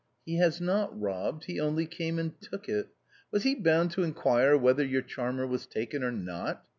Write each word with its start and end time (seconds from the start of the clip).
"He 0.25 0.37
has 0.37 0.59
not 0.59 0.99
robbed; 0.99 1.43
he 1.45 1.59
only 1.59 1.85
came 1.85 2.17
and 2.17 2.33
took 2.41 2.67
it. 2.67 2.87
Was 3.29 3.43
he 3.43 3.53
bound 3.53 3.91
to 3.91 4.01
inquire 4.03 4.57
whether 4.57 4.83
your 4.83 5.03
charmer 5.03 5.45
was 5.45 5.67
taken 5.67 6.03
or 6.03 6.11
not 6.11 6.63